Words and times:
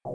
Ek 0.00 0.12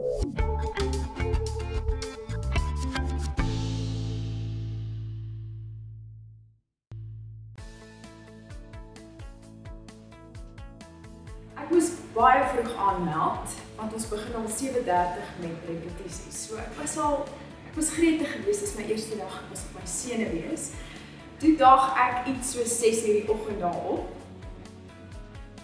moes 11.70 11.92
baie 12.16 12.42
vroeg 12.50 12.74
aanmeld 12.74 13.54
want 13.76 13.94
ons 13.94 14.08
begin 14.10 14.36
om 14.36 14.48
7:30 14.50 15.30
met 15.44 15.54
repetisies. 15.70 16.48
So 16.48 16.58
ek 16.58 16.74
was 16.82 16.98
al 16.98 17.30
ek 17.70 17.78
was 17.78 17.94
gretig 17.94 18.34
geweest 18.34 18.64
as 18.64 18.74
my 18.74 18.90
eerste 18.90 19.22
dag 19.22 19.38
was 19.54 19.70
op 19.70 19.78
my 19.78 19.86
sene 19.86 20.34
wees. 20.34 20.72
Toe 21.38 21.54
dag 21.62 21.94
ek 22.10 22.34
iets 22.34 22.58
so 22.58 22.66
6:00 22.66 23.22
die 23.22 23.30
oggend 23.30 23.60
daarop. 23.62 24.10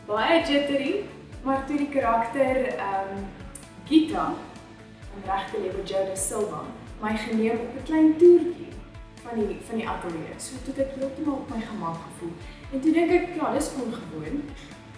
Baie 0.06 0.46
jittery, 0.46 1.06
maar 1.42 1.66
toe 1.66 1.78
die 1.78 1.90
karakter 1.90 2.78
ehm 2.78 3.18
um, 3.18 3.30
Gita 3.92 4.34
van 5.12 5.22
regte 5.26 5.60
lewe 5.60 5.84
Joda 5.84 6.16
Silva 6.16 6.62
my 7.02 7.18
geneem 7.18 7.60
op 7.60 7.74
'n 7.76 7.84
klein 7.84 8.18
toertjie 8.18 8.72
van 9.24 9.40
die 9.40 9.58
van 9.68 9.76
die 9.76 9.90
ateljee. 9.90 10.36
So 10.38 10.56
toe 10.66 10.84
ek 10.84 10.96
heeltemal 10.96 11.36
op 11.36 11.50
my 11.50 11.62
gemak 11.62 11.98
gevoel. 12.08 12.34
En 12.72 12.82
toe 12.82 12.92
dink 12.92 13.12
ek, 13.12 13.36
ja, 13.36 13.54
dis 13.54 13.72
ongewoon. 13.84 14.44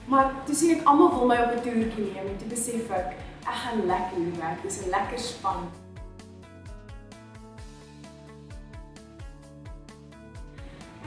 Maar 0.05 0.34
toe 0.45 0.55
sien 0.55 0.75
ek 0.77 0.85
almal 0.85 1.09
wil 1.09 1.25
my 1.25 1.37
op 1.45 1.55
'n 1.55 1.61
toertjie 1.61 2.05
neem 2.11 2.27
en 2.27 2.37
toe 2.37 2.48
besef 2.48 2.89
ek 2.89 3.09
ek 3.51 3.57
gaan 3.63 3.85
lekker 3.85 4.17
hier 4.17 4.37
werk. 4.39 4.61
Dis 4.61 4.81
'n 4.85 4.89
lekker 4.89 5.20
span. 5.20 5.70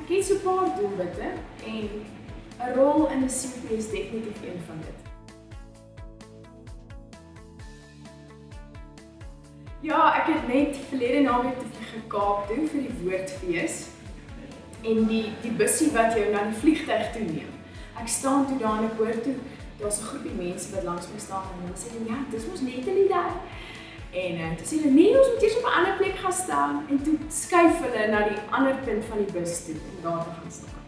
Ek 0.00 0.08
het 0.08 0.24
so 0.24 0.34
'n 0.34 0.42
paar 0.42 0.77
doelwitte 0.78 1.28
en 1.66 1.88
'n 2.60 2.74
rol 2.74 3.08
in 3.08 3.22
'n 3.22 3.28
CP 3.38 3.70
is 3.70 3.91
definitief 3.91 4.42
een 4.42 4.62
van 4.66 4.78
dit. 4.80 5.05
Ja, 9.86 10.14
ek 10.18 10.32
het 10.32 10.46
net 10.50 10.78
verlede 10.88 11.20
naweek 11.22 11.58
te 11.58 11.66
vlieg 11.70 11.90
gekaap 11.94 12.48
toe 12.48 12.64
vir 12.72 12.80
die 12.88 12.94
woordfees 13.05 13.77
en 14.83 15.05
die 15.06 15.28
die 15.44 15.52
bussie 15.61 15.92
wat 15.94 16.16
jou 16.19 16.24
na 16.33 16.41
die 16.48 16.58
vliegtuig 16.58 17.12
toe 17.14 17.22
neem. 17.28 17.52
Ek 18.02 18.11
staan 18.11 18.48
toe 18.48 18.56
daar 18.58 18.80
en 18.80 18.88
ek 18.88 18.98
hoor 18.98 19.20
toe 19.22 19.36
daar's 19.78 20.00
'n 20.00 20.08
groepie 20.08 20.34
mense 20.41 20.74
wat 20.74 20.88
langs 20.88 21.06
my 21.12 21.20
staan 21.22 21.46
en 21.52 21.62
hulle 21.62 21.78
sê 21.78 21.92
ja, 22.08 22.19
dis 22.33 22.48
mos 22.50 22.64
net 22.66 22.88
hulle 22.91 23.06
daar. 23.08 23.36
En 24.24 24.34
uh, 24.42 24.50
toe 24.58 24.66
sê 24.66 24.80
hulle 24.80 24.94
nee, 24.96 25.19
ons 25.19 25.30
moet 25.33 25.46
eers 25.46 25.58
op 25.61 25.69
'n 25.70 25.77
ander 25.78 25.94
plek 26.00 26.18
gaan 26.24 26.36
staan 26.44 26.74
en 26.91 27.02
toe 27.02 27.16
skuif 27.30 27.78
hulle 27.86 28.08
na 28.11 28.27
die 28.28 28.42
ander 28.50 28.74
punt 28.89 29.05
van 29.05 29.22
die 29.22 29.33
bus 29.39 29.64
toe 29.66 29.78
om 29.91 30.02
daar 30.02 30.24
te 30.24 30.34
gaan 30.41 30.55
staan. 30.58 30.86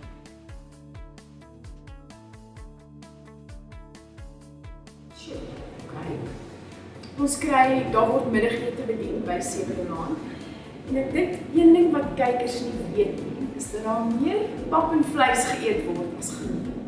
Ons 7.18 7.34
kry 7.42 7.82
daar 7.90 8.06
word 8.06 8.28
middagete 8.30 8.84
bedien 8.86 9.24
by 9.26 9.40
7:00 9.42 9.72
in 9.74 9.88
die 9.88 9.96
aand. 10.02 10.18
En 10.88 10.96
ek 11.00 11.08
dink 11.12 11.32
een 11.54 11.72
ding 11.74 11.88
wat 11.92 12.14
kykers 12.20 12.60
nie 12.62 12.94
weet 12.94 13.18
nie, 13.24 13.48
is 13.58 13.66
dat 13.72 13.82
daar 13.84 14.06
meer 14.20 14.46
pap 14.70 14.92
en 14.92 15.02
vleis 15.12 15.44
geëet 15.50 15.82
word 15.90 16.14
as 16.22 16.30
groente. 16.38 16.78